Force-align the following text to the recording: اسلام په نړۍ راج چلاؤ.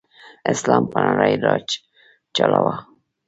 اسلام 0.53 0.83
په 0.91 0.99
نړۍ 1.07 1.33
راج 1.45 1.67
چلاؤ. 2.35 2.71